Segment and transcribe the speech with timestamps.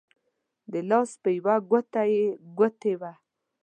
[0.71, 2.25] د لاس په يوه ګوته يې
[2.57, 3.13] ګوتې وه